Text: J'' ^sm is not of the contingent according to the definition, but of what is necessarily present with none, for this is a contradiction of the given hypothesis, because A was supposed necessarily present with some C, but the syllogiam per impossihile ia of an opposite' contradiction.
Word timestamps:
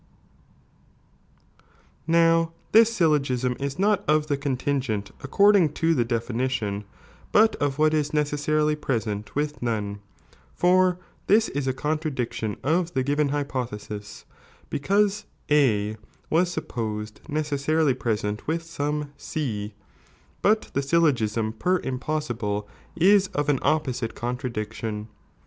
J'' 2.09 2.49
^sm 2.73 3.61
is 3.61 3.77
not 3.77 4.03
of 4.07 4.25
the 4.25 4.35
contingent 4.35 5.11
according 5.21 5.73
to 5.73 5.93
the 5.93 6.03
definition, 6.03 6.85
but 7.31 7.55
of 7.57 7.77
what 7.77 7.93
is 7.93 8.11
necessarily 8.11 8.75
present 8.75 9.35
with 9.35 9.61
none, 9.61 9.99
for 10.55 10.97
this 11.27 11.49
is 11.49 11.67
a 11.67 11.73
contradiction 11.73 12.57
of 12.63 12.95
the 12.95 13.03
given 13.03 13.29
hypothesis, 13.29 14.25
because 14.71 15.25
A 15.51 15.97
was 16.31 16.51
supposed 16.51 17.21
necessarily 17.29 17.93
present 17.93 18.47
with 18.47 18.63
some 18.63 19.11
C, 19.17 19.75
but 20.41 20.71
the 20.73 20.81
syllogiam 20.81 21.53
per 21.59 21.79
impossihile 21.79 22.65
ia 22.99 23.19
of 23.35 23.49
an 23.49 23.59
opposite' 23.61 24.15
contradiction. 24.15 25.09